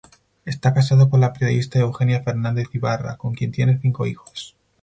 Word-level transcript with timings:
Está 0.45 0.73
casado 0.73 1.11
con 1.11 1.19
la 1.21 1.31
periodista 1.31 1.77
Eugenia 1.77 2.23
Fernández 2.23 2.65
Ibarra, 2.73 3.17
con 3.17 3.35
quien 3.35 3.51
tiene 3.51 3.77
cinco 3.79 4.07
hijos. 4.07 4.55